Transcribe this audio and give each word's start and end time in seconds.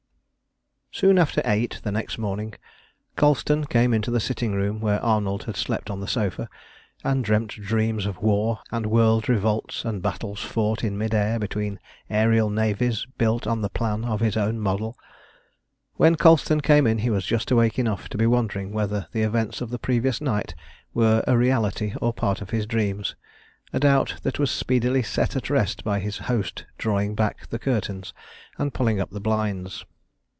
Soon 0.93 1.17
after 1.17 1.41
eight 1.45 1.79
the 1.83 1.91
next 1.91 2.17
morning 2.17 2.53
Colston 3.15 3.63
came 3.63 3.93
into 3.93 4.11
the 4.11 4.19
sitting 4.19 4.51
room 4.51 4.81
where 4.81 5.01
Arnold 5.01 5.45
had 5.45 5.55
slept 5.55 5.89
on 5.89 6.01
the 6.01 6.07
sofa, 6.07 6.49
and 7.03 7.23
dreamt 7.23 7.51
dreams 7.53 8.05
of 8.05 8.21
war 8.21 8.59
and 8.71 8.85
world 8.85 9.29
revolts 9.29 9.85
and 9.85 10.01
battles 10.03 10.41
fought 10.41 10.83
in 10.83 10.97
mid 10.97 11.13
air 11.13 11.39
between 11.39 11.79
aërial 12.11 12.51
navies 12.53 13.07
built 13.17 13.47
on 13.47 13.61
the 13.61 13.69
plan 13.69 14.03
of 14.03 14.19
his 14.19 14.35
own 14.35 14.59
model. 14.59 14.95
When 15.95 16.17
Colston 16.17 16.59
came 16.59 16.85
in 16.85 16.99
he 16.99 17.09
was 17.09 17.25
just 17.25 17.49
awake 17.51 17.79
enough 17.79 18.09
to 18.09 18.17
be 18.17 18.27
wondering 18.27 18.71
whether 18.71 19.07
the 19.13 19.23
events 19.23 19.59
of 19.61 19.69
the 19.69 19.79
previous 19.79 20.19
night 20.19 20.53
were 20.93 21.23
a 21.25 21.37
reality 21.37 21.95
or 22.01 22.13
part 22.13 22.41
of 22.41 22.49
his 22.49 22.65
dreams 22.67 23.15
a 23.71 23.79
doubt 23.79 24.15
that 24.23 24.37
was 24.37 24.51
speedily 24.51 25.01
set 25.03 25.37
at 25.37 25.49
rest 25.49 25.85
by 25.85 25.99
his 25.99 26.17
host 26.29 26.65
drawing 26.77 27.15
back 27.15 27.47
the 27.47 27.57
curtains 27.57 28.13
and 28.59 28.73
pulling 28.73 28.99
up 28.99 29.09
the 29.09 29.21
blinds. 29.21 29.85